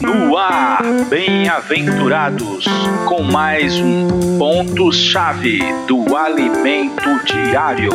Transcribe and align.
No 0.00 0.36
ar, 0.36 0.84
bem-aventurados, 1.08 2.64
com 3.08 3.24
mais 3.24 3.74
um 3.74 4.38
ponto-chave 4.38 5.58
do 5.88 6.16
alimento 6.16 7.24
diário. 7.24 7.90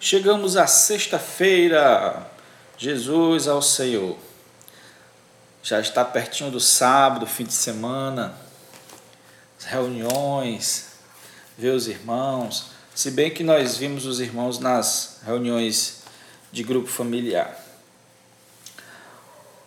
Chegamos 0.00 0.56
à 0.56 0.66
sexta-feira, 0.66 2.26
Jesus 2.78 3.46
ao 3.46 3.60
Senhor. 3.60 4.16
Já 5.62 5.80
está 5.80 6.02
pertinho 6.02 6.50
do 6.50 6.60
sábado, 6.60 7.26
fim 7.26 7.44
de 7.44 7.52
semana, 7.52 8.32
reuniões, 9.66 10.93
ver 11.56 11.70
os 11.70 11.88
irmãos. 11.88 12.66
Se 12.94 13.10
bem 13.10 13.30
que 13.30 13.42
nós 13.42 13.76
vimos 13.76 14.06
os 14.06 14.20
irmãos 14.20 14.58
nas 14.58 15.20
reuniões 15.24 16.02
de 16.52 16.62
grupo 16.62 16.88
familiar. 16.88 17.60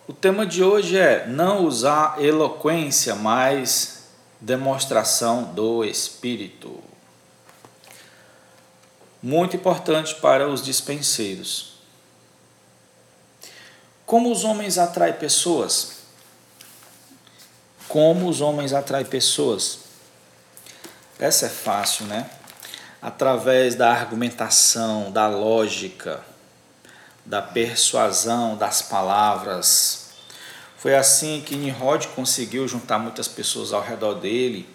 O 0.06 0.12
tema 0.14 0.46
de 0.46 0.64
hoje 0.64 0.96
é 0.96 1.26
não 1.26 1.66
usar 1.66 2.22
eloquência, 2.22 3.14
mas 3.14 4.04
demonstração 4.40 5.52
do 5.52 5.84
Espírito. 5.84 6.82
Muito 9.22 9.56
importante 9.56 10.14
para 10.14 10.48
os 10.48 10.64
dispenseiros. 10.64 11.74
Como 14.06 14.32
os 14.32 14.44
homens 14.44 14.78
atraem 14.78 15.12
pessoas? 15.12 15.98
Como 17.86 18.28
os 18.28 18.40
homens 18.40 18.72
atraem 18.72 19.04
pessoas? 19.04 19.87
Essa 21.18 21.46
é 21.46 21.48
fácil, 21.48 22.06
né? 22.06 22.30
Através 23.02 23.74
da 23.74 23.90
argumentação, 23.90 25.10
da 25.10 25.26
lógica, 25.28 26.22
da 27.26 27.42
persuasão, 27.42 28.56
das 28.56 28.82
palavras. 28.82 30.10
Foi 30.76 30.94
assim 30.94 31.42
que 31.44 31.56
Nimrod 31.56 32.06
conseguiu 32.08 32.68
juntar 32.68 32.98
muitas 32.98 33.26
pessoas 33.26 33.72
ao 33.72 33.82
redor 33.82 34.14
dele. 34.14 34.68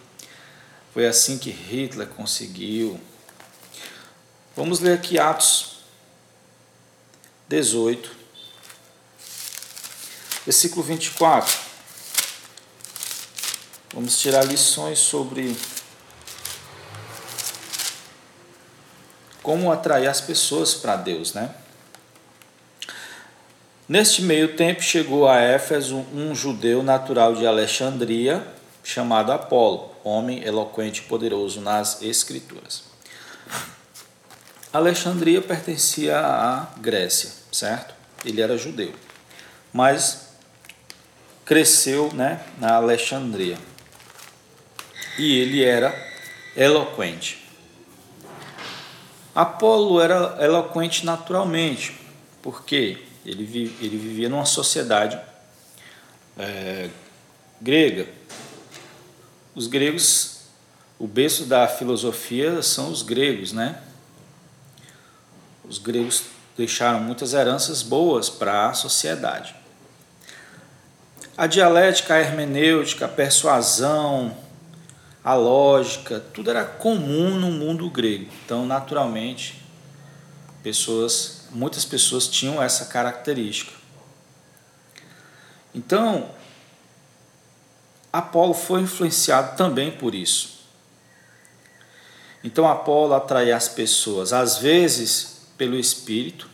Foi 0.94 1.08
assim 1.08 1.38
que 1.38 1.50
Hitler 1.50 2.08
conseguiu. 2.10 3.00
Vamos 4.56 4.82
ler 4.82 4.94
aqui 4.94 5.18
Atos 5.18 5.78
18, 7.48 8.12
versículo 10.46 10.84
24. 10.84 11.58
Vamos 13.94 14.20
tirar 14.20 14.44
lições 14.44 15.00
sobre 15.00 15.56
como 19.44 19.72
atrair 19.72 20.08
as 20.08 20.22
pessoas 20.22 20.74
para 20.74 20.96
Deus, 20.96 21.34
né? 21.34 21.54
Neste 23.88 24.22
meio 24.22 24.56
tempo 24.56 24.82
chegou 24.82 25.28
a 25.28 25.40
Éfeso 25.40 25.98
um 26.16 26.34
judeu 26.34 26.82
natural 26.82 27.36
de 27.36 27.46
Alexandria, 27.46 28.48
chamado 28.82 29.34
Apolo, 29.34 29.92
homem 30.04 30.42
eloquente 30.44 31.02
e 31.02 31.04
poderoso 31.04 31.60
nas 31.60 32.02
Escrituras. 32.02 32.84
Alexandria 34.72 35.42
pertencia 35.42 36.18
à 36.18 36.70
Grécia, 36.78 37.30
certo? 37.52 37.94
Ele 38.26 38.42
era 38.42 38.58
judeu, 38.58 38.94
mas 39.72 40.30
cresceu 41.46 42.12
né, 42.14 42.42
na 42.58 42.76
Alexandria. 42.76 43.58
E 45.20 45.38
ele 45.40 45.64
era 45.64 45.94
eloquente. 46.56 47.43
Apolo 49.36 50.00
era 50.00 50.38
eloquente 50.40 51.06
naturalmente, 51.06 52.00
porque 52.42 53.00
ele, 53.26 53.44
ele 53.82 53.98
vivia 53.98 54.30
numa 54.30 54.46
sociedade 54.46 55.20
é, 56.38 56.90
grega. 57.60 58.08
Os 59.56 59.68
gregos, 59.68 60.42
o 61.00 61.08
berço 61.08 61.46
da 61.46 61.68
filosofia 61.68 62.62
são 62.62 62.92
os 62.92 63.02
gregos, 63.02 63.52
né? 63.54 63.82
Os 65.64 65.78
gregos 65.78 66.24
deixaram 66.58 67.00
muitas 67.00 67.34
heranças 67.34 67.82
boas 67.82 68.30
para 68.30 68.70
a 68.70 68.74
sociedade. 68.74 69.56
A 71.36 71.48
dialética, 71.48 72.14
a 72.14 72.20
hermenêutica, 72.20 73.06
a 73.06 73.10
persuasão, 73.10 74.38
a 75.24 75.36
lógica, 75.36 76.20
tudo 76.20 76.50
era 76.50 76.66
comum 76.66 77.40
no 77.40 77.50
mundo 77.50 77.90
grego. 77.90 78.30
Então, 78.44 78.66
naturalmente, 78.66 79.64
pessoas, 80.62 81.48
muitas 81.52 81.86
pessoas 81.86 82.28
tinham 82.28 82.62
essa 82.62 82.86
característica. 82.86 83.72
Então, 85.74 86.30
Apolo 88.12 88.54
foi 88.54 88.82
influenciado 88.82 89.56
também 89.56 89.92
por 89.92 90.14
isso. 90.14 90.62
Então, 92.44 92.68
Apolo 92.68 93.14
atraía 93.14 93.56
as 93.56 93.70
pessoas, 93.70 94.34
às 94.34 94.58
vezes 94.58 95.48
pelo 95.58 95.78
espírito, 95.78 96.50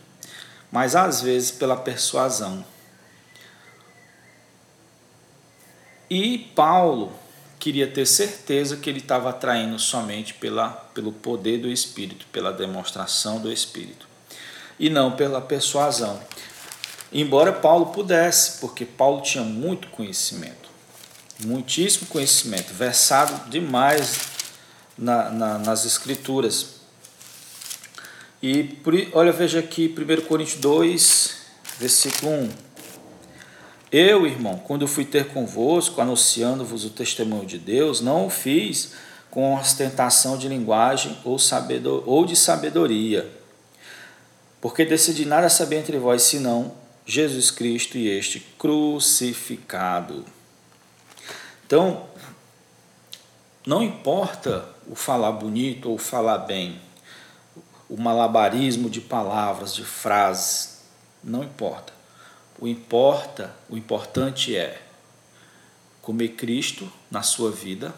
mas 0.71 0.95
às 0.95 1.21
vezes 1.21 1.49
pela 1.49 1.75
persuasão. 1.75 2.63
E 6.07 6.37
Paulo 6.55 7.11
queria 7.59 7.85
ter 7.85 8.05
certeza 8.05 8.77
que 8.77 8.89
ele 8.89 8.99
estava 8.99 9.29
atraindo 9.29 9.77
somente 9.77 10.33
pela, 10.33 10.69
pelo 10.69 11.11
poder 11.11 11.59
do 11.59 11.69
Espírito, 11.69 12.25
pela 12.31 12.53
demonstração 12.53 13.39
do 13.39 13.51
Espírito, 13.51 14.07
e 14.79 14.89
não 14.89 15.11
pela 15.11 15.41
persuasão. 15.41 16.19
Embora 17.11 17.51
Paulo 17.51 17.87
pudesse, 17.87 18.59
porque 18.59 18.85
Paulo 18.85 19.21
tinha 19.21 19.43
muito 19.43 19.89
conhecimento, 19.89 20.69
muitíssimo 21.43 22.07
conhecimento, 22.07 22.73
versado 22.73 23.49
demais 23.49 24.19
na, 24.97 25.29
na, 25.29 25.57
nas 25.57 25.85
Escrituras. 25.85 26.79
E 28.41 28.77
olha, 29.11 29.33
veja 29.33 29.59
aqui 29.59 29.93
1 29.93 30.25
Coríntios 30.27 30.61
2, 30.61 31.35
versículo 31.77 32.31
1. 32.31 32.68
Eu, 33.91 34.27
irmão, 34.27 34.57
quando 34.59 34.87
fui 34.87 35.03
ter 35.03 35.29
convosco, 35.29 35.99
anunciando-vos 35.99 36.85
o 36.85 36.91
testemunho 36.91 37.45
de 37.45 37.57
Deus, 37.57 38.01
não 38.01 38.27
o 38.27 38.29
fiz 38.29 38.93
com 39.31 39.55
ostentação 39.55 40.37
de 40.37 40.47
linguagem 40.47 41.17
ou, 41.23 41.39
sabedor, 41.39 42.03
ou 42.05 42.25
de 42.25 42.35
sabedoria, 42.35 43.29
porque 44.61 44.85
decidi 44.85 45.25
nada 45.25 45.49
saber 45.49 45.77
entre 45.77 45.97
vós 45.97 46.23
senão 46.23 46.73
Jesus 47.05 47.49
Cristo 47.49 47.97
e 47.97 48.07
este 48.07 48.39
crucificado. 48.57 50.25
Então, 51.65 52.03
não 53.65 53.81
importa 53.81 54.65
o 54.87 54.95
falar 54.95 55.31
bonito 55.31 55.89
ou 55.89 55.97
falar 55.97 56.39
bem, 56.39 56.79
o 57.89 57.97
malabarismo 57.97 58.89
de 58.89 59.01
palavras, 59.01 59.73
de 59.73 59.83
frases, 59.83 60.81
não 61.23 61.43
importa. 61.43 61.98
O 62.59 62.67
importa, 62.67 63.55
o 63.69 63.77
importante 63.77 64.55
é 64.55 64.81
comer 66.01 66.29
Cristo 66.29 66.91
na 67.09 67.21
sua 67.21 67.51
vida, 67.51 67.93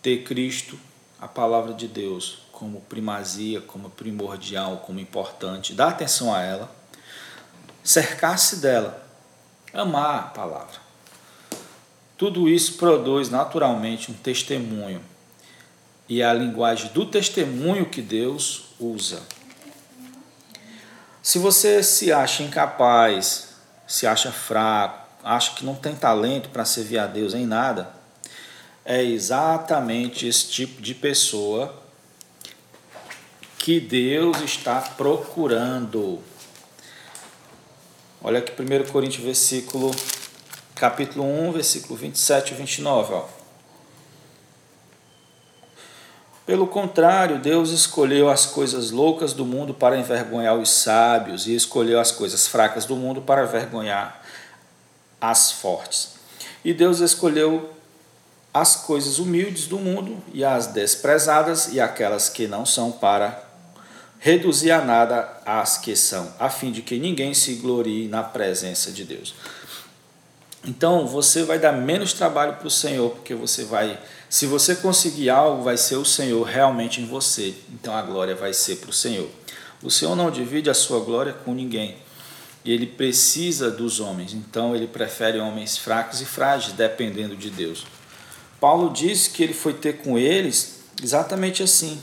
ter 0.00 0.22
Cristo, 0.22 0.78
a 1.20 1.26
palavra 1.26 1.74
de 1.74 1.88
Deus, 1.88 2.38
como 2.52 2.80
primazia, 2.82 3.60
como 3.60 3.90
primordial, 3.90 4.78
como 4.86 5.00
importante, 5.00 5.74
dar 5.74 5.88
atenção 5.88 6.32
a 6.32 6.40
ela, 6.40 6.70
cercar-se 7.82 8.56
dela, 8.56 9.04
amar 9.72 10.18
a 10.18 10.22
palavra. 10.28 10.78
Tudo 12.16 12.48
isso 12.48 12.74
produz 12.74 13.30
naturalmente 13.30 14.10
um 14.10 14.14
testemunho. 14.14 15.02
E 16.08 16.20
é 16.20 16.24
a 16.26 16.34
linguagem 16.34 16.92
do 16.92 17.06
testemunho 17.06 17.86
que 17.86 18.02
Deus 18.02 18.64
usa. 18.78 19.22
Se 21.22 21.38
você 21.38 21.82
se 21.82 22.10
acha 22.12 22.42
incapaz, 22.42 23.48
se 23.86 24.06
acha 24.06 24.32
fraco, 24.32 25.06
acha 25.22 25.54
que 25.54 25.64
não 25.64 25.74
tem 25.74 25.94
talento 25.94 26.48
para 26.48 26.64
servir 26.64 26.98
a 26.98 27.06
Deus 27.06 27.34
em 27.34 27.44
nada, 27.44 27.90
é 28.84 29.02
exatamente 29.02 30.26
esse 30.26 30.48
tipo 30.48 30.80
de 30.80 30.94
pessoa 30.94 31.78
que 33.58 33.78
Deus 33.78 34.40
está 34.40 34.80
procurando. 34.80 36.20
Olha 38.22 38.38
aqui 38.38 38.52
1 38.52 38.90
Coríntios 38.90 39.22
versículo 39.22 39.90
capítulo 40.74 41.24
1, 41.24 41.52
versículo 41.52 41.96
27 41.96 42.54
e 42.54 42.56
29, 42.56 43.12
ó. 43.12 43.39
Pelo 46.50 46.66
contrário, 46.66 47.38
Deus 47.38 47.70
escolheu 47.70 48.28
as 48.28 48.44
coisas 48.44 48.90
loucas 48.90 49.32
do 49.32 49.44
mundo 49.44 49.72
para 49.72 49.96
envergonhar 49.96 50.56
os 50.56 50.68
sábios 50.68 51.46
e 51.46 51.54
escolheu 51.54 52.00
as 52.00 52.10
coisas 52.10 52.48
fracas 52.48 52.84
do 52.84 52.96
mundo 52.96 53.22
para 53.22 53.44
envergonhar 53.44 54.20
as 55.20 55.52
fortes. 55.52 56.14
E 56.64 56.74
Deus 56.74 56.98
escolheu 56.98 57.70
as 58.52 58.74
coisas 58.74 59.20
humildes 59.20 59.68
do 59.68 59.78
mundo 59.78 60.20
e 60.34 60.44
as 60.44 60.66
desprezadas 60.66 61.72
e 61.72 61.80
aquelas 61.80 62.28
que 62.28 62.48
não 62.48 62.66
são 62.66 62.90
para 62.90 63.44
reduzir 64.18 64.72
a 64.72 64.84
nada 64.84 65.40
as 65.46 65.78
que 65.78 65.94
são, 65.94 66.34
a 66.36 66.50
fim 66.50 66.72
de 66.72 66.82
que 66.82 66.98
ninguém 66.98 67.32
se 67.32 67.54
glorie 67.54 68.08
na 68.08 68.24
presença 68.24 68.90
de 68.90 69.04
Deus. 69.04 69.36
Então 70.64 71.06
você 71.06 71.42
vai 71.42 71.58
dar 71.58 71.72
menos 71.72 72.12
trabalho 72.12 72.54
para 72.54 72.66
o 72.66 72.70
Senhor, 72.70 73.10
porque 73.10 73.34
você 73.34 73.64
vai, 73.64 73.98
se 74.30 74.46
você 74.46 74.76
conseguir 74.76 75.28
algo, 75.28 75.64
vai 75.64 75.76
ser 75.76 75.96
o 75.96 76.04
Senhor 76.04 76.44
realmente 76.44 77.00
em 77.00 77.04
você. 77.04 77.52
Então 77.74 77.92
a 77.96 78.00
glória 78.00 78.36
vai 78.36 78.54
ser 78.54 78.76
para 78.76 78.90
o 78.90 78.92
Senhor. 78.92 79.28
O 79.82 79.90
Senhor 79.90 80.14
não 80.14 80.30
divide 80.30 80.70
a 80.70 80.74
sua 80.74 81.00
glória 81.00 81.32
com 81.32 81.52
ninguém. 81.52 81.96
Ele 82.64 82.86
precisa 82.86 83.72
dos 83.72 83.98
homens, 83.98 84.32
então 84.32 84.76
ele 84.76 84.86
prefere 84.86 85.40
homens 85.40 85.76
fracos 85.76 86.20
e 86.20 86.24
frágeis, 86.24 86.74
dependendo 86.74 87.36
de 87.36 87.50
Deus. 87.50 87.84
Paulo 88.60 88.92
disse 88.92 89.30
que 89.30 89.42
ele 89.42 89.54
foi 89.54 89.74
ter 89.74 89.94
com 89.94 90.16
eles 90.16 90.82
exatamente 91.02 91.62
assim, 91.64 92.00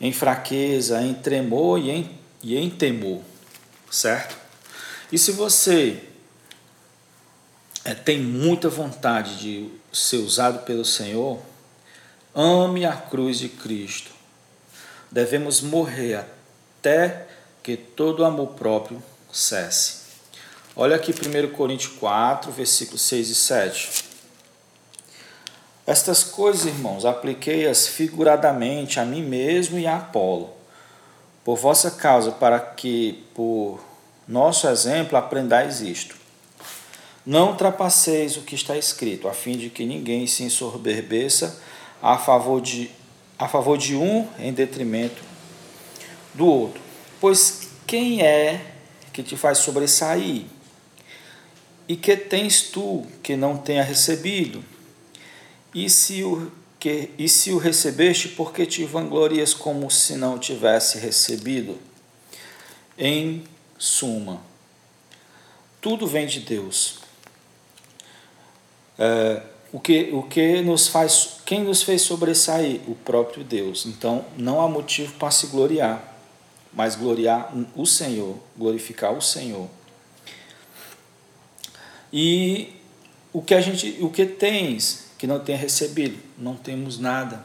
em 0.00 0.12
fraqueza, 0.12 1.00
em 1.00 1.14
tremor 1.14 1.78
e 1.78 1.90
em, 1.90 2.10
e 2.42 2.56
em 2.56 2.68
temor, 2.68 3.20
certo? 3.88 4.36
E 5.12 5.18
se 5.18 5.30
você 5.30 6.02
é, 7.84 7.94
tem 7.94 8.18
muita 8.18 8.68
vontade 8.68 9.38
de 9.38 9.70
ser 9.94 10.16
usado 10.16 10.64
pelo 10.64 10.84
Senhor, 10.84 11.38
ame 12.34 12.84
a 12.84 12.92
cruz 12.92 13.38
de 13.38 13.48
Cristo. 13.48 14.10
Devemos 15.10 15.60
morrer 15.60 16.16
até 16.80 17.26
que 17.62 17.76
todo 17.76 18.24
amor 18.24 18.48
próprio 18.48 19.00
cesse. 19.32 20.02
Olha 20.74 20.96
aqui 20.96 21.12
1 21.12 21.52
Coríntios 21.52 21.92
4, 21.94 22.50
versículos 22.50 23.02
6 23.02 23.30
e 23.30 23.34
7. 23.34 24.04
Estas 25.86 26.24
coisas, 26.24 26.66
irmãos, 26.66 27.04
apliquei-as 27.04 27.86
figuradamente 27.86 28.98
a 28.98 29.04
mim 29.04 29.22
mesmo 29.22 29.78
e 29.78 29.86
a 29.86 29.98
Apolo, 29.98 30.52
por 31.44 31.56
vossa 31.56 31.90
causa, 31.90 32.32
para 32.32 32.58
que, 32.58 33.24
por 33.34 33.78
nosso 34.26 34.66
exemplo, 34.66 35.16
aprendais 35.16 35.80
isto. 35.80 36.23
Não 37.26 37.50
ultrapasseis 37.50 38.36
o 38.36 38.42
que 38.42 38.54
está 38.54 38.76
escrito, 38.76 39.28
a 39.28 39.32
fim 39.32 39.56
de 39.56 39.70
que 39.70 39.86
ninguém 39.86 40.26
se 40.26 40.42
ensoberbeça 40.42 41.58
a 42.02 42.18
favor 42.18 42.60
de, 42.60 42.90
a 43.38 43.48
favor 43.48 43.78
de 43.78 43.96
um 43.96 44.28
em 44.38 44.52
detrimento 44.52 45.22
do 46.34 46.46
outro. 46.46 46.82
Pois 47.20 47.68
quem 47.86 48.22
é 48.22 48.74
que 49.10 49.22
te 49.22 49.36
faz 49.36 49.58
sobressair? 49.58 50.44
E 51.88 51.96
que 51.96 52.16
tens 52.16 52.62
tu 52.62 53.06
que 53.22 53.36
não 53.36 53.56
tenha 53.56 53.82
recebido? 53.82 54.62
E 55.74 55.88
se 55.88 56.22
o 56.22 56.52
que 56.78 57.10
e 57.18 57.26
se 57.28 57.50
o 57.50 57.58
recebeste, 57.58 58.28
porque 58.28 58.66
te 58.66 58.84
vanglorias 58.84 59.54
como 59.54 59.90
se 59.90 60.16
não 60.16 60.38
tivesse 60.38 60.98
recebido? 60.98 61.78
Em 62.98 63.44
suma, 63.78 64.42
tudo 65.80 66.06
vem 66.06 66.26
de 66.26 66.40
Deus. 66.40 67.03
É, 68.98 69.42
o 69.72 69.80
que, 69.80 70.10
o 70.12 70.22
que 70.22 70.62
nos 70.62 70.88
faz, 70.88 71.38
quem 71.44 71.64
nos 71.64 71.82
fez 71.82 72.02
sobressair? 72.02 72.80
O 72.86 72.94
próprio 72.94 73.42
Deus. 73.42 73.86
Então, 73.86 74.24
não 74.36 74.60
há 74.60 74.68
motivo 74.68 75.12
para 75.14 75.30
se 75.30 75.48
gloriar, 75.48 76.16
mas 76.72 76.94
gloriar 76.94 77.52
o 77.74 77.86
Senhor, 77.86 78.36
glorificar 78.56 79.12
o 79.12 79.20
Senhor. 79.20 79.68
E 82.12 82.72
o 83.32 83.42
que 83.42 83.54
a 83.54 83.60
gente, 83.60 83.98
o 84.00 84.08
que 84.10 84.24
tens 84.24 85.04
que 85.24 85.26
não 85.26 85.40
tenha 85.40 85.56
recebido. 85.56 86.18
Não 86.38 86.54
temos 86.54 86.98
nada. 86.98 87.44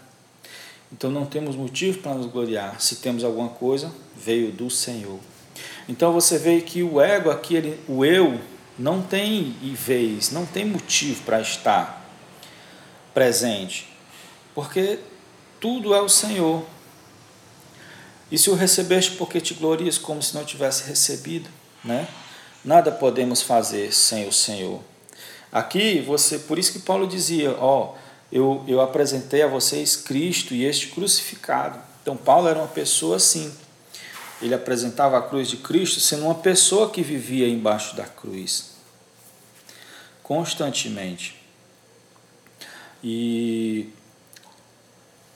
Então 0.92 1.10
não 1.10 1.26
temos 1.26 1.56
motivo 1.56 2.00
para 2.00 2.14
nos 2.14 2.26
gloriar. 2.26 2.82
Se 2.82 2.98
temos 2.98 3.24
alguma 3.24 3.48
coisa, 3.48 3.90
veio 4.18 4.52
do 4.52 4.70
Senhor. 4.70 5.18
Então 5.88 6.12
você 6.12 6.38
vê 6.38 6.60
que 6.60 6.84
o 6.84 7.00
ego 7.00 7.30
aqui, 7.30 7.56
ele, 7.56 7.80
o 7.88 8.04
eu, 8.04 8.38
não 8.80 9.02
tem 9.02 9.56
vez, 9.76 10.32
não 10.32 10.46
tem 10.46 10.66
motivo 10.66 11.22
para 11.24 11.42
estar 11.42 12.10
presente. 13.14 13.90
Porque 14.56 15.00
tudo 15.60 15.94
é 15.94 16.02
o 16.02 16.08
Senhor. 16.08 16.66
E 18.32 18.38
se 18.38 18.50
o 18.50 18.56
recebeste 18.56 19.12
porque 19.12 19.42
te 19.42 19.54
glorias 19.54 19.98
como 19.98 20.24
se 20.24 20.34
não 20.34 20.46
tivesse 20.46 20.88
recebido, 20.88 21.50
né? 21.84 22.08
Nada 22.64 22.92
podemos 22.92 23.42
fazer 23.42 23.94
sem 23.94 24.28
o 24.28 24.34
Senhor. 24.34 24.80
Aqui 25.52 26.00
você, 26.02 26.40
por 26.40 26.58
isso 26.58 26.72
que 26.72 26.80
Paulo 26.80 27.08
dizia, 27.08 27.56
ó, 27.60 27.96
eu, 28.32 28.64
eu 28.68 28.80
apresentei 28.80 29.42
a 29.42 29.48
vocês 29.48 29.96
Cristo 29.96 30.54
e 30.54 30.64
este 30.64 30.88
crucificado. 30.88 31.80
Então 32.02 32.16
Paulo 32.16 32.48
era 32.48 32.60
uma 32.60 32.68
pessoa 32.68 33.18
assim. 33.18 33.52
Ele 34.42 34.54
apresentava 34.54 35.18
a 35.18 35.22
cruz 35.22 35.48
de 35.48 35.58
Cristo 35.58 36.00
sendo 36.00 36.26
uma 36.26 36.36
pessoa 36.36 36.90
que 36.90 37.02
vivia 37.02 37.48
embaixo 37.48 37.96
da 37.96 38.06
cruz 38.06 38.78
constantemente. 40.24 41.36
E 43.04 43.90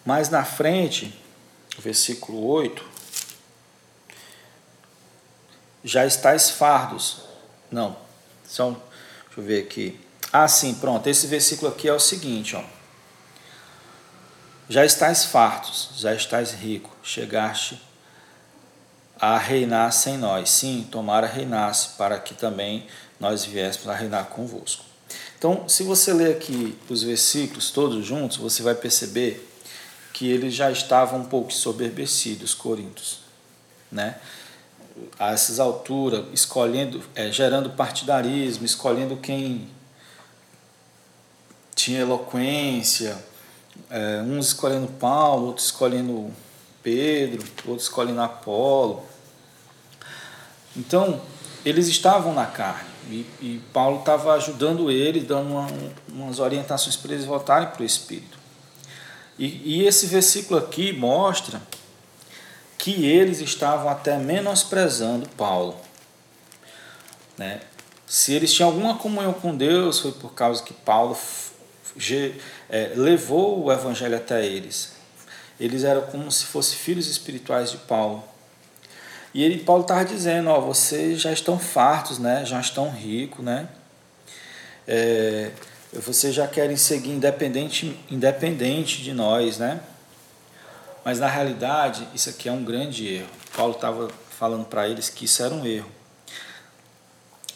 mais 0.06 0.30
na 0.30 0.46
frente, 0.46 1.20
versículo 1.80 2.46
8, 2.46 2.86
já 5.84 6.06
estáis 6.06 6.52
fardos. 6.52 7.22
Não, 7.72 7.98
são 8.46 8.80
Deixa 9.36 9.42
eu 9.42 9.44
ver 9.46 9.64
aqui. 9.64 10.00
Ah, 10.32 10.48
sim, 10.48 10.76
pronto. 10.76 11.08
Esse 11.08 11.26
versículo 11.26 11.72
aqui 11.72 11.88
é 11.88 11.94
o 11.94 12.00
seguinte, 12.00 12.56
ó. 12.56 12.64
Já 14.70 14.86
estáis 14.86 15.26
fartos, 15.26 15.90
já 15.96 16.14
estáis 16.14 16.52
rico, 16.52 16.96
chegaste 17.02 17.82
a 19.24 19.38
reinar 19.38 19.90
sem 19.94 20.18
nós. 20.18 20.50
Sim, 20.50 20.86
tomara 20.92 21.25
reinasse, 21.25 21.96
para 21.98 22.20
que 22.20 22.34
também 22.34 22.86
nós 23.18 23.46
viéssemos 23.46 23.88
a 23.88 23.96
reinar 23.96 24.25
convosco. 24.25 24.84
Então, 25.38 25.64
se 25.70 25.81
você 25.84 26.12
ler 26.12 26.36
aqui 26.36 26.78
os 26.90 27.04
versículos 27.04 27.72
todos 27.72 28.06
juntos, 28.06 28.36
você 28.36 28.62
vai 28.62 28.75
perceber 28.75 29.50
que 30.12 30.30
eles 30.30 30.54
já 30.54 30.70
estavam 30.70 31.22
um 31.22 31.24
pouco 31.24 31.54
soberbecidos, 31.54 32.54
Coríntios, 32.54 33.20
né? 33.90 34.18
a 35.18 35.31
essas 35.31 35.58
alturas, 35.58 36.26
escolhendo, 36.34 37.02
é, 37.16 37.31
gerando 37.31 37.69
partidarismo, 37.69 38.66
escolhendo 38.66 39.16
quem 39.16 39.69
tinha 41.74 42.02
eloquência, 42.02 43.18
é, 43.90 44.21
uns 44.21 44.47
escolhendo 44.47 44.88
Paulo, 44.88 45.47
outros 45.47 45.68
escolhendo 45.68 46.30
Pedro, 46.83 47.42
outros 47.66 47.88
escolhendo 47.88 48.19
Apolo. 48.19 49.13
Então, 50.75 51.21
eles 51.65 51.87
estavam 51.87 52.33
na 52.33 52.45
carne 52.45 52.89
e, 53.09 53.25
e 53.42 53.61
Paulo 53.71 53.99
estava 53.99 54.33
ajudando 54.33 54.89
eles, 54.89 55.25
dando 55.25 55.51
uma, 55.51 55.68
umas 56.09 56.39
orientações 56.39 56.95
para 56.95 57.13
eles 57.13 57.25
voltarem 57.25 57.69
para 57.69 57.81
o 57.81 57.85
Espírito. 57.85 58.37
E, 59.37 59.80
e 59.80 59.87
esse 59.87 60.07
versículo 60.07 60.59
aqui 60.59 60.94
mostra 60.94 61.61
que 62.77 63.06
eles 63.06 63.39
estavam 63.39 63.89
até 63.89 64.18
menosprezando 64.18 65.27
Paulo. 65.30 65.77
Né? 67.37 67.61
Se 68.06 68.33
eles 68.33 68.53
tinham 68.53 68.69
alguma 68.69 68.97
comunhão 68.97 69.33
com 69.33 69.56
Deus, 69.56 69.99
foi 69.99 70.11
por 70.11 70.33
causa 70.33 70.61
que 70.61 70.73
Paulo 70.73 71.18
é, 72.69 72.92
levou 72.95 73.63
o 73.63 73.71
evangelho 73.71 74.15
até 74.15 74.45
eles. 74.45 74.94
Eles 75.59 75.83
eram 75.83 76.01
como 76.03 76.31
se 76.31 76.45
fossem 76.45 76.77
filhos 76.77 77.07
espirituais 77.07 77.71
de 77.71 77.77
Paulo. 77.77 78.23
E 79.33 79.44
ele, 79.44 79.63
Paulo 79.63 79.81
estava 79.81 80.06
dizendo, 80.06 80.49
ó, 80.49 80.59
vocês 80.59 81.19
já 81.19 81.31
estão 81.31 81.57
fartos, 81.57 82.19
né? 82.19 82.45
já 82.45 82.59
estão 82.59 82.92
ricos, 82.92 83.44
né? 83.44 83.68
É, 84.87 85.52
vocês 85.92 86.35
já 86.35 86.47
querem 86.47 86.78
seguir 86.78 87.09
independente, 87.09 87.99
independente 88.11 89.02
de 89.02 89.11
nós, 89.11 89.57
né? 89.57 89.81
Mas 91.04 91.19
na 91.19 91.28
realidade, 91.28 92.07
isso 92.13 92.30
aqui 92.30 92.47
é 92.47 92.52
um 92.52 92.63
grande 92.63 93.07
erro. 93.07 93.30
Paulo 93.56 93.73
estava 93.73 94.09
falando 94.37 94.66
para 94.66 94.87
eles 94.87 95.09
que 95.09 95.25
isso 95.25 95.44
era 95.44 95.54
um 95.54 95.66
erro. 95.66 95.92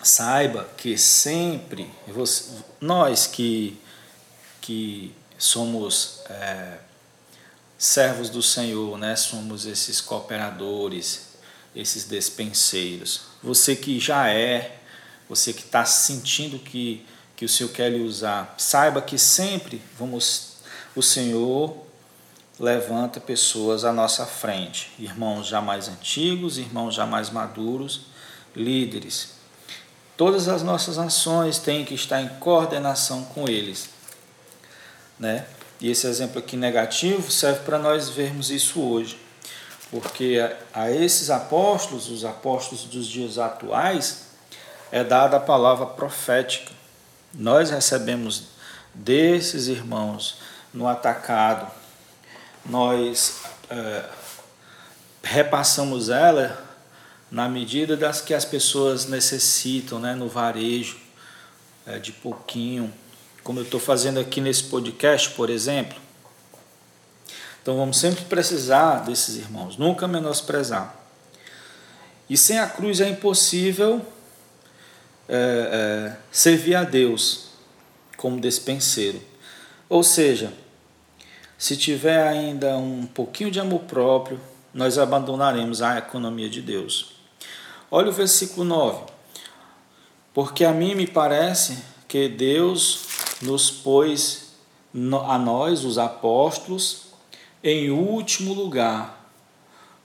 Saiba 0.01 0.67
que 0.77 0.98
sempre, 0.98 1.89
você, 2.07 2.51
nós 2.79 3.27
que, 3.27 3.79
que 4.62 5.13
somos 5.38 6.22
é, 6.29 6.77
servos 7.77 8.29
do 8.29 8.41
Senhor, 8.41 8.98
né? 8.98 9.15
somos 9.15 9.65
esses 9.65 10.01
cooperadores, 10.01 11.27
esses 11.77 12.05
despenseiros. 12.05 13.22
Você 13.43 13.75
que 13.75 14.00
já 14.00 14.27
é, 14.29 14.79
você 15.29 15.53
que 15.53 15.62
está 15.62 15.86
sentindo 15.86 16.57
que, 16.57 17.05
que 17.36 17.46
o 17.46 17.50
Senhor 17.50 17.69
quer 17.69 17.91
lhe 17.91 18.01
usar, 18.01 18.55
saiba 18.57 19.00
que 19.00 19.17
sempre 19.17 19.79
vamos, 19.98 20.53
o 20.96 21.03
Senhor 21.03 21.86
levanta 22.60 23.19
pessoas 23.19 23.86
à 23.86 23.93
nossa 23.93 24.25
frente, 24.25 24.91
irmãos 24.98 25.46
já 25.46 25.62
mais 25.62 25.88
antigos, 25.88 26.57
irmãos 26.57 26.96
já 26.96 27.05
mais 27.05 27.29
maduros, 27.29 28.07
líderes. 28.55 29.38
Todas 30.17 30.48
as 30.48 30.63
nossas 30.63 30.98
ações 30.98 31.60
têm 31.60 31.86
que 31.86 31.93
estar 31.93 32.19
em 32.19 32.27
coordenação 32.39 33.24
com 33.25 33.48
eles. 33.48 33.88
né? 35.19 35.46
E 35.79 35.91
esse 35.91 36.07
exemplo 36.07 36.39
aqui 36.39 36.57
negativo 36.57 37.31
serve 37.31 37.60
para 37.60 37.77
nós 37.77 38.10
vermos 38.10 38.50
isso 38.50 38.81
hoje. 38.81 39.26
Porque 39.89 40.39
a, 40.74 40.82
a 40.82 40.91
esses 40.91 41.29
apóstolos, 41.29 42.10
os 42.10 42.25
apóstolos 42.25 42.86
dos 42.86 43.08
dias 43.08 43.38
atuais, 43.38 44.27
é 44.91 45.03
dada 45.03 45.38
a 45.38 45.39
palavra 45.39 45.86
profética. 45.86 46.72
Nós 47.34 47.70
recebemos 47.70 48.50
desses 48.94 49.67
irmãos 49.67 50.39
no 50.74 50.88
atacado, 50.88 51.72
nós 52.65 53.41
é, 53.70 54.03
repassamos 55.24 56.10
ela 56.10 56.65
na 57.29 57.48
medida 57.50 57.98
das 57.98 58.22
que 58.22 58.34
as 58.34 58.46
pessoas 58.46 59.06
necessitam, 59.06 60.00
né, 60.00 60.15
no 60.15 60.27
varejo, 60.27 60.98
é, 61.86 62.00
de 62.00 62.12
pouquinho, 62.12 62.94
como 63.44 63.60
eu 63.60 63.63
estou 63.63 63.79
fazendo 63.79 64.20
aqui 64.20 64.41
nesse 64.41 64.63
podcast, 64.63 65.29
por 65.32 65.50
exemplo. 65.50 66.07
Então 67.67 67.75
vamos 67.75 67.97
sempre 67.97 68.24
precisar 68.24 69.03
desses 69.03 69.36
irmãos, 69.36 69.75
nunca 69.75 70.07
menosprezar. 70.07 70.95
E 72.29 72.38
sem 72.38 72.57
a 72.57 72.65
cruz 72.65 73.01
é 73.01 73.09
impossível 73.09 74.01
é, 75.27 76.13
é, 76.15 76.17
servir 76.31 76.75
a 76.75 76.86
Deus 76.86 77.50
como 78.15 78.39
despenseiro. 78.39 79.21
Ou 79.89 80.01
seja, 80.01 80.53
se 81.57 81.75
tiver 81.75 82.25
ainda 82.25 82.77
um 82.77 83.05
pouquinho 83.05 83.51
de 83.51 83.59
amor 83.59 83.81
próprio, 83.81 84.39
nós 84.74 84.97
abandonaremos 84.97 85.81
a 85.81 85.97
economia 85.97 86.50
de 86.50 86.62
Deus. 86.62 87.17
Olha 87.91 88.07
o 88.07 88.13
versículo 88.13 88.63
9. 88.63 89.12
Porque 90.33 90.63
a 90.63 90.71
mim 90.71 90.95
me 90.95 91.05
parece 91.05 91.83
que 92.07 92.29
Deus 92.29 93.07
nos 93.41 93.69
pôs 93.69 94.53
a 95.27 95.38
nós, 95.38 95.83
os 95.83 95.97
apóstolos, 95.97 97.07
em 97.69 97.91
último 97.91 98.53
lugar, 98.53 99.29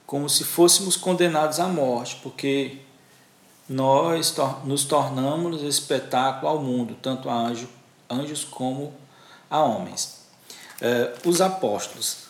como 0.05 0.29
se 0.29 0.43
fôssemos 0.43 0.97
condenados 0.97 1.61
à 1.61 1.69
morte, 1.69 2.19
porque 2.21 2.79
nós 3.69 4.35
nos 4.65 4.85
tornamos 4.85 5.63
espetáculo 5.63 6.49
ao 6.49 6.59
mundo, 6.61 6.97
tanto 7.01 7.31
a 7.31 7.35
anjo, 7.35 7.69
anjos 8.11 8.43
como 8.43 8.93
a 9.49 9.61
homens. 9.61 10.23
É, 10.81 11.15
os 11.25 11.41
apóstolos. 11.41 12.25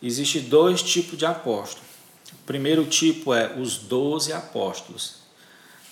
Existem 0.00 0.42
dois 0.42 0.84
tipos 0.84 1.18
de 1.18 1.26
apóstolos. 1.26 1.88
O 2.32 2.46
primeiro 2.46 2.84
tipo 2.84 3.34
é 3.34 3.54
os 3.58 3.78
doze 3.78 4.32
apóstolos, 4.32 5.16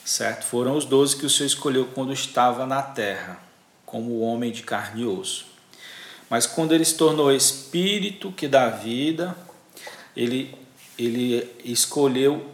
certo? 0.05 0.45
Foram 0.45 0.77
os 0.77 0.85
doze 0.85 1.17
que 1.17 1.27
o 1.27 1.31
Senhor 1.31 1.49
escolheu 1.49 1.87
quando 1.93 2.13
estava 2.13 2.65
na 2.65 2.81
terra, 2.81 3.41
como 3.85 4.21
homem 4.21 4.53
de 4.53 4.63
carne 4.63 5.03
e 5.03 5.05
osso. 5.05 5.54
Mas 6.29 6.47
quando 6.47 6.75
ele 6.75 6.85
se 6.85 6.95
tornou 6.95 7.33
espírito 7.33 8.33
que 8.33 8.49
dá 8.49 8.69
vida, 8.69 9.37
ele, 10.17 10.55
ele 10.99 11.51
escolheu 11.65 12.51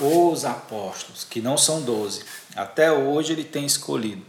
os 0.00 0.44
apóstolos, 0.44 1.24
que 1.24 1.40
não 1.40 1.56
são 1.56 1.82
doze. 1.82 2.24
Até 2.56 2.92
hoje 2.92 3.32
ele 3.32 3.44
tem 3.44 3.64
escolhido. 3.64 4.24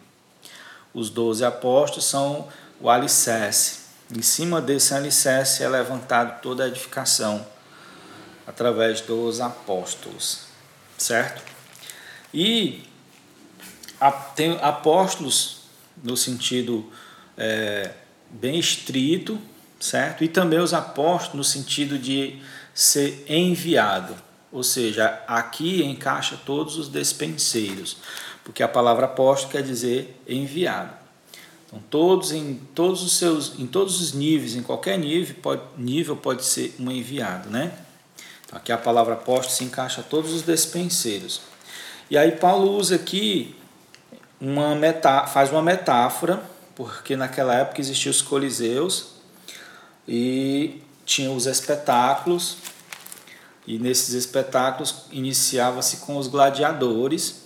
Os 0.93 1.09
doze 1.09 1.43
apóstolos 1.43 2.05
são 2.05 2.47
o 2.79 2.89
alicerce. 2.89 3.85
Em 4.15 4.21
cima 4.21 4.61
desse 4.61 4.93
alicerce 4.93 5.63
é 5.63 5.67
levantado 5.67 6.39
toda 6.41 6.63
a 6.63 6.67
edificação 6.67 7.45
através 8.45 9.01
dos 9.01 9.41
apóstolos, 9.41 10.41
certo? 10.97 11.41
E 12.33 12.83
tem 14.35 14.59
apóstolos 14.61 15.61
no 16.03 16.15
sentido 16.15 16.91
é, 17.35 17.91
bem 18.39 18.59
estrito, 18.59 19.39
certo? 19.79 20.23
E 20.23 20.27
também 20.27 20.59
os 20.59 20.73
apóstolos 20.73 21.35
no 21.35 21.43
sentido 21.43 21.97
de 21.97 22.39
ser 22.73 23.25
enviado. 23.27 24.15
Ou 24.51 24.63
seja, 24.63 25.21
aqui 25.27 25.83
encaixa 25.83 26.39
todos 26.45 26.77
os 26.77 26.87
despenseiros, 26.87 27.97
porque 28.43 28.63
a 28.63 28.67
palavra 28.67 29.05
apóstolo 29.05 29.51
quer 29.51 29.63
dizer 29.63 30.19
enviado. 30.27 30.93
Então, 31.67 31.81
todos 31.89 32.31
em 32.31 32.55
todos 32.73 33.03
os 33.03 33.17
seus, 33.17 33.59
em 33.59 33.67
todos 33.67 33.99
os 33.99 34.13
níveis, 34.13 34.55
em 34.55 34.61
qualquer 34.61 34.97
nível 34.97 35.35
pode, 35.41 35.61
nível 35.77 36.15
pode 36.15 36.45
ser 36.45 36.75
um 36.79 36.89
enviado, 36.91 37.49
né? 37.49 37.73
Então, 38.45 38.57
aqui 38.57 38.71
a 38.71 38.77
palavra 38.77 39.15
apóstolo 39.15 39.53
se 39.53 39.63
encaixa 39.63 40.03
todos 40.03 40.31
os 40.31 40.41
despenseiros. 40.43 41.41
E 42.09 42.17
aí 42.17 42.33
Paulo 42.33 42.77
usa 42.77 42.95
aqui 42.95 43.55
uma 44.39 44.75
metá 44.75 45.25
faz 45.25 45.51
uma 45.51 45.61
metáfora, 45.61 46.41
porque 46.75 47.15
naquela 47.15 47.55
época 47.55 47.79
existiam 47.79 48.11
os 48.11 48.21
coliseus 48.21 49.15
e 50.07 50.81
tinha 51.05 51.31
os 51.31 51.45
espetáculos 51.45 52.57
e 53.65 53.79
nesses 53.79 54.13
espetáculos 54.13 55.05
iniciava-se 55.11 55.97
com 55.97 56.17
os 56.17 56.27
gladiadores 56.27 57.45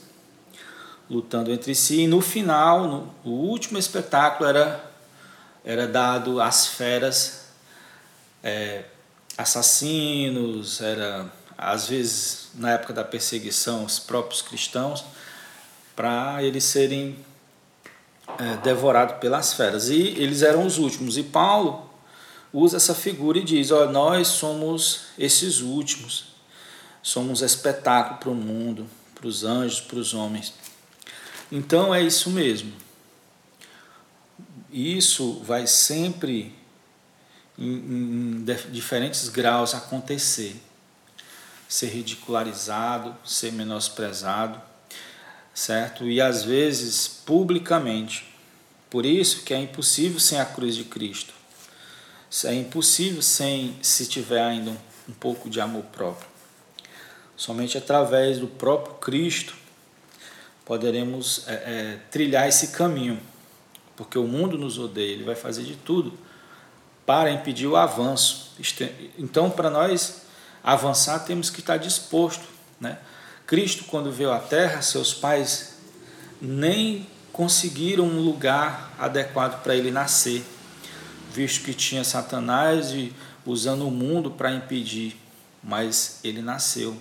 lutando 1.09 1.51
entre 1.51 1.74
si. 1.74 2.01
E 2.01 2.07
no 2.07 2.21
final, 2.21 2.88
no, 2.88 3.15
o 3.24 3.29
último 3.29 3.77
espetáculo 3.77 4.50
era, 4.50 4.83
era 5.63 5.88
dado 5.88 6.41
às 6.41 6.67
feras 6.67 7.45
é, 8.43 8.83
assassinos, 9.38 10.81
era 10.81 11.25
às 11.57 11.88
vezes 11.88 12.50
na 12.55 12.71
época 12.71 12.93
da 12.93 13.03
perseguição 13.03 13.83
os 13.83 14.00
próprios 14.00 14.41
cristãos, 14.41 15.03
para 15.95 16.41
eles 16.41 16.63
serem 16.63 17.17
é, 18.38 18.57
devorados 18.57 19.17
pelas 19.17 19.53
feras. 19.53 19.89
E 19.89 20.00
eles 20.00 20.41
eram 20.41 20.65
os 20.65 20.77
últimos. 20.77 21.17
E 21.17 21.24
Paulo 21.24 21.89
usa 22.53 22.77
essa 22.77 22.95
figura 22.95 23.38
e 23.38 23.43
diz: 23.43 23.71
ó, 23.71 23.86
nós 23.88 24.27
somos 24.27 25.01
esses 25.17 25.62
últimos, 25.62 26.25
somos 27.01 27.41
espetáculo 27.41 28.19
para 28.19 28.29
o 28.29 28.36
mundo, 28.36 28.88
para 29.15 29.27
os 29.27 29.43
anjos, 29.43 29.81
para 29.81 29.98
os 29.98 30.13
homens. 30.13 30.53
Então 31.51 31.93
é 31.93 32.01
isso 32.01 32.29
mesmo. 32.29 32.74
Isso 34.71 35.41
vai 35.43 35.65
sempre 35.65 36.55
em, 37.57 38.43
em 38.43 38.45
diferentes 38.71 39.27
graus 39.29 39.74
acontecer. 39.74 40.62
Ser 41.67 41.88
ridicularizado, 41.88 43.15
ser 43.24 43.51
menosprezado, 43.51 44.59
certo? 45.59 46.07
E 46.07 46.21
às 46.21 46.43
vezes 46.43 47.05
publicamente. 47.25 48.25
Por 48.89 49.05
isso 49.05 49.43
que 49.43 49.53
é 49.53 49.57
impossível 49.57 50.17
sem 50.17 50.39
a 50.39 50.45
cruz 50.45 50.73
de 50.73 50.85
Cristo. 50.85 51.33
É 52.45 52.53
impossível 52.53 53.21
sem 53.21 53.75
se 53.81 54.07
tiver 54.07 54.41
ainda 54.41 54.71
um, 54.71 54.77
um 55.09 55.13
pouco 55.13 55.49
de 55.49 55.59
amor 55.59 55.83
próprio. 55.91 56.29
Somente 57.35 57.77
através 57.77 58.39
do 58.39 58.47
próprio 58.47 58.95
Cristo 58.95 59.53
poderemos 60.63 61.43
é, 61.45 61.53
é, 61.53 61.99
trilhar 62.09 62.47
esse 62.47 62.67
caminho, 62.69 63.19
porque 63.97 64.17
o 64.17 64.27
mundo 64.27 64.57
nos 64.57 64.77
odeia, 64.77 65.11
ele 65.11 65.23
vai 65.23 65.35
fazer 65.35 65.63
de 65.63 65.75
tudo 65.75 66.17
para 67.05 67.31
impedir 67.31 67.67
o 67.67 67.75
avanço. 67.75 68.53
Então, 69.17 69.49
para 69.49 69.69
nós 69.69 70.21
avançar, 70.63 71.19
temos 71.19 71.49
que 71.49 71.59
estar 71.59 71.77
disposto. 71.77 72.47
Né? 72.79 72.97
Cristo, 73.50 73.84
quando 73.86 74.12
veio 74.12 74.32
à 74.32 74.39
Terra, 74.39 74.82
seus 74.82 75.13
pais 75.13 75.79
nem 76.41 77.06
conseguiram 77.34 78.06
um 78.06 78.22
lugar 78.22 78.94
adequado 78.98 79.62
para 79.63 79.75
ele 79.75 79.91
nascer 79.91 80.46
visto 81.32 81.63
que 81.63 81.74
tinha 81.74 82.03
Satanás 82.03 82.91
e 82.91 83.13
usando 83.46 83.88
o 83.88 83.91
mundo 83.91 84.32
para 84.32 84.51
impedir, 84.51 85.15
mas 85.63 86.20
ele 86.24 86.41
nasceu. 86.41 86.98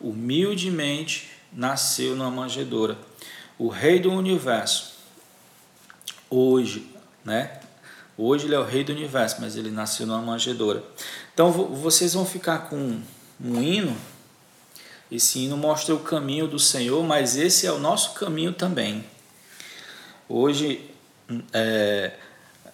Humildemente 0.00 1.30
nasceu 1.52 2.16
numa 2.16 2.30
manjedoura. 2.30 2.98
O 3.58 3.68
rei 3.68 3.98
do 3.98 4.12
universo. 4.12 4.94
Hoje, 6.28 6.90
né? 7.24 7.60
Hoje 8.18 8.46
ele 8.46 8.54
é 8.54 8.58
o 8.58 8.64
rei 8.64 8.84
do 8.84 8.92
universo, 8.92 9.36
mas 9.40 9.56
ele 9.56 9.70
nasceu 9.70 10.06
numa 10.06 10.20
manjedoura. 10.20 10.82
Então 11.32 11.50
vocês 11.50 12.14
vão 12.14 12.26
ficar 12.26 12.68
com 12.68 13.00
um 13.40 13.62
hino. 13.62 13.96
Esse 15.10 15.40
hino 15.40 15.56
mostra 15.56 15.94
o 15.94 16.00
caminho 16.00 16.46
do 16.46 16.58
Senhor, 16.58 17.02
mas 17.04 17.36
esse 17.36 17.66
é 17.66 17.72
o 17.72 17.78
nosso 17.78 18.14
caminho 18.14 18.52
também. 18.52 19.04
Hoje 20.28 20.90
é, 21.52 22.12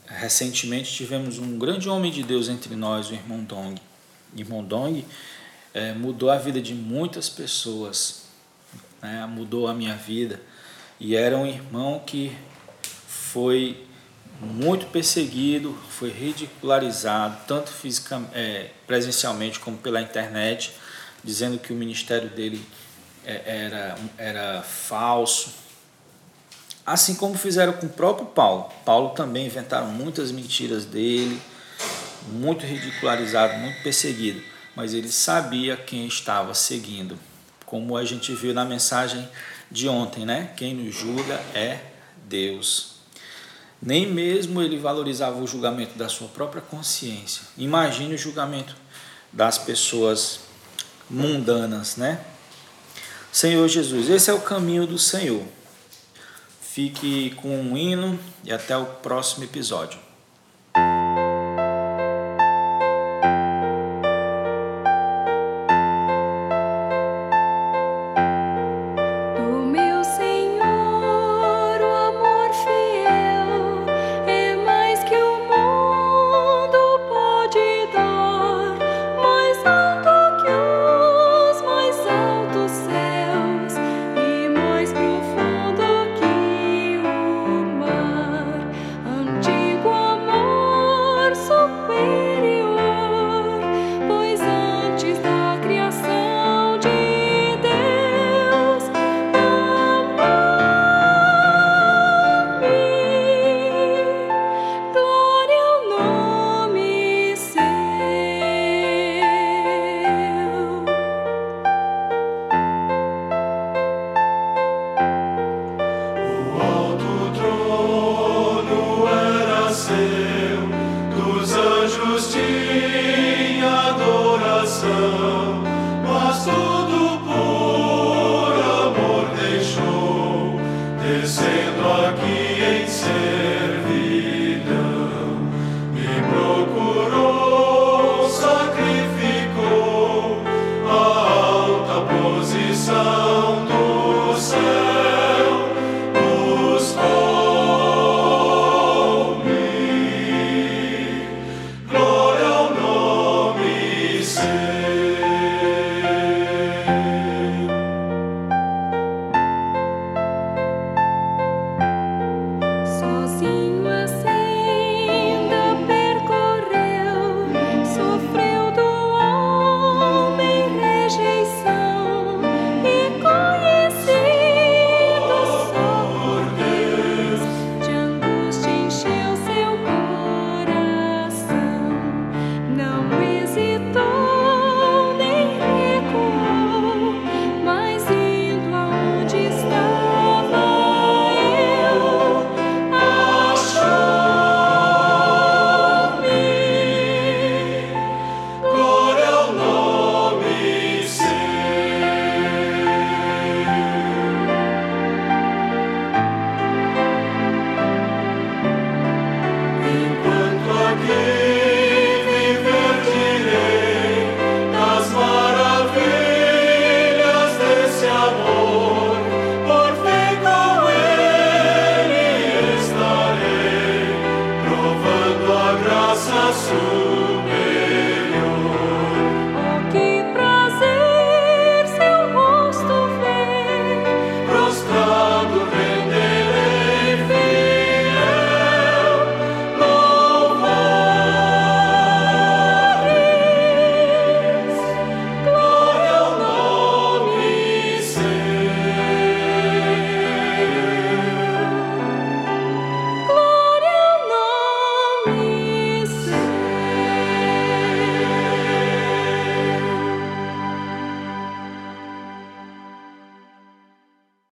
recentemente 0.06 0.92
tivemos 0.92 1.38
um 1.38 1.58
grande 1.58 1.88
homem 1.88 2.10
de 2.10 2.22
Deus 2.22 2.48
entre 2.48 2.74
nós, 2.76 3.10
o 3.10 3.14
irmão 3.14 3.42
Dong. 3.42 3.80
O 4.34 4.38
irmão 4.38 4.64
Dong 4.64 5.04
é, 5.74 5.92
mudou 5.92 6.30
a 6.30 6.38
vida 6.38 6.60
de 6.60 6.74
muitas 6.74 7.28
pessoas, 7.28 8.24
né? 9.02 9.26
mudou 9.26 9.68
a 9.68 9.74
minha 9.74 9.96
vida. 9.96 10.40
E 10.98 11.16
era 11.16 11.36
um 11.36 11.46
irmão 11.46 12.02
que 12.04 12.36
foi 13.06 13.86
muito 14.40 14.86
perseguido, 14.86 15.76
foi 15.90 16.10
ridicularizado, 16.10 17.36
tanto 17.46 17.70
fisicamente, 17.70 18.32
é, 18.34 18.70
presencialmente 18.86 19.60
como 19.60 19.76
pela 19.76 20.00
internet, 20.00 20.72
dizendo 21.22 21.58
que 21.58 21.72
o 21.72 21.76
ministério 21.76 22.28
dele 22.28 22.64
é, 23.24 23.42
era, 23.64 23.98
era 24.18 24.62
falso, 24.62 25.50
Assim 26.90 27.14
como 27.14 27.38
fizeram 27.38 27.74
com 27.74 27.86
o 27.86 27.90
próprio 27.90 28.26
Paulo. 28.26 28.68
Paulo 28.84 29.10
também 29.10 29.46
inventaram 29.46 29.86
muitas 29.86 30.32
mentiras 30.32 30.84
dele, 30.84 31.40
muito 32.32 32.66
ridicularizado, 32.66 33.54
muito 33.58 33.82
perseguido, 33.82 34.42
mas 34.74 34.92
ele 34.92 35.08
sabia 35.08 35.76
quem 35.76 36.06
estava 36.06 36.52
seguindo. 36.52 37.16
Como 37.64 37.96
a 37.96 38.04
gente 38.04 38.34
viu 38.34 38.52
na 38.52 38.64
mensagem 38.64 39.28
de 39.70 39.88
ontem, 39.88 40.26
né? 40.26 40.52
Quem 40.56 40.74
nos 40.74 40.92
julga 40.92 41.34
é 41.54 41.78
Deus. 42.26 42.94
Nem 43.80 44.06
mesmo 44.06 44.60
ele 44.60 44.76
valorizava 44.76 45.40
o 45.40 45.46
julgamento 45.46 45.96
da 45.96 46.08
sua 46.08 46.26
própria 46.26 46.60
consciência. 46.60 47.42
Imagine 47.56 48.14
o 48.14 48.18
julgamento 48.18 48.74
das 49.32 49.58
pessoas 49.58 50.40
mundanas, 51.10 51.96
né? 51.96 52.24
Senhor 53.32 53.68
Jesus, 53.68 54.08
esse 54.08 54.30
é 54.30 54.32
o 54.32 54.40
caminho 54.40 54.86
do 54.86 54.98
Senhor. 54.98 55.42
Fique 56.60 57.30
com 57.36 57.48
um 57.60 57.76
hino 57.76 58.18
e 58.44 58.52
até 58.52 58.76
o 58.76 58.86
próximo 58.86 59.44
episódio. 59.44 59.98